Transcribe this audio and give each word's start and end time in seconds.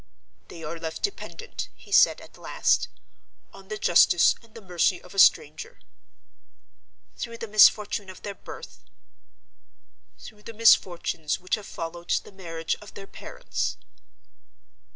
"They 0.47 0.63
are 0.63 0.79
left 0.79 1.03
dependent," 1.03 1.69
he 1.75 1.91
said, 1.91 2.21
at 2.21 2.35
last, 2.35 2.87
"on 3.53 3.67
the 3.67 3.77
justice 3.77 4.33
and 4.41 4.55
the 4.55 4.61
mercy 4.61 4.99
of 4.99 5.13
a 5.13 5.19
stranger." 5.19 5.77
"Through 7.15 7.37
the 7.37 7.47
misfortune 7.47 8.09
of 8.09 8.23
their 8.23 8.33
birth?" 8.33 8.83
"Through 10.17 10.41
the 10.41 10.53
misfortunes 10.55 11.39
which 11.39 11.53
have 11.53 11.67
followed 11.67 12.09
the 12.23 12.31
marriage 12.31 12.75
of 12.81 12.95
their 12.95 13.05
parents." 13.05 13.77